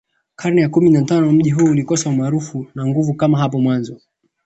Karne 0.35 0.61
ya 0.61 0.69
kumi 0.69 0.89
na 0.89 1.01
tano 1.01 1.31
mji 1.31 1.51
huu 1.51 1.65
ulikosa 1.69 2.09
umaarufu 2.09 2.67
na 2.75 2.87
nguvu 2.87 3.13
kama 3.13 3.37
hapo 3.39 3.59
mwanzo 3.61 4.01